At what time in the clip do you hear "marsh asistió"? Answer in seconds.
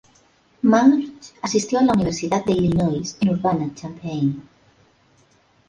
0.63-1.77